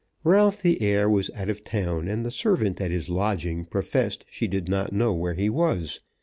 [0.23, 4.47] Ralph the heir was out of town, and the servant at his lodging professed she
[4.47, 5.99] did not know where he was.